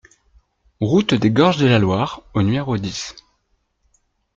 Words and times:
Route 0.79 1.13
des 1.13 1.29
Gorges 1.29 1.59
de 1.59 1.67
la 1.67 1.77
Loire 1.77 2.23
au 2.33 2.41
numéro 2.41 2.75
dix 2.79 3.15